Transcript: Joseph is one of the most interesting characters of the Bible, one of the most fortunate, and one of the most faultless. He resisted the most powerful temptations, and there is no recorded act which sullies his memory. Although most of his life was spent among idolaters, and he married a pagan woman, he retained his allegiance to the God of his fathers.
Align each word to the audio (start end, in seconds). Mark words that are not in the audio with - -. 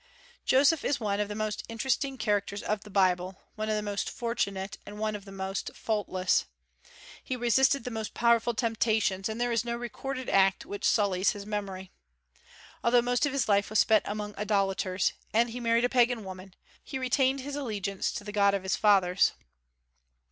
Joseph 0.45 0.83
is 0.83 0.99
one 0.99 1.19
of 1.19 1.27
the 1.27 1.35
most 1.35 1.63
interesting 1.69 2.17
characters 2.17 2.63
of 2.63 2.81
the 2.81 2.89
Bible, 2.89 3.39
one 3.53 3.69
of 3.69 3.75
the 3.75 3.83
most 3.83 4.09
fortunate, 4.09 4.79
and 4.83 4.97
one 4.97 5.15
of 5.15 5.25
the 5.25 5.31
most 5.31 5.75
faultless. 5.75 6.45
He 7.23 7.35
resisted 7.35 7.83
the 7.83 7.91
most 7.91 8.15
powerful 8.15 8.55
temptations, 8.55 9.29
and 9.29 9.39
there 9.39 9.51
is 9.51 9.63
no 9.63 9.75
recorded 9.77 10.27
act 10.27 10.65
which 10.65 10.85
sullies 10.87 11.33
his 11.33 11.45
memory. 11.45 11.91
Although 12.83 13.03
most 13.03 13.27
of 13.27 13.31
his 13.31 13.47
life 13.47 13.69
was 13.69 13.77
spent 13.77 14.03
among 14.07 14.33
idolaters, 14.39 15.13
and 15.35 15.51
he 15.51 15.59
married 15.59 15.85
a 15.85 15.87
pagan 15.87 16.23
woman, 16.23 16.55
he 16.83 16.97
retained 16.97 17.41
his 17.41 17.55
allegiance 17.55 18.11
to 18.13 18.23
the 18.23 18.31
God 18.31 18.55
of 18.55 18.63
his 18.63 18.75
fathers. 18.75 19.33